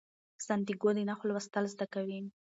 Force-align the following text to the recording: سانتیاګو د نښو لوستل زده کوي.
سانتیاګو 0.45 0.89
د 0.95 0.99
نښو 1.07 1.27
لوستل 1.29 1.65
زده 1.73 1.85
کوي. 1.93 2.19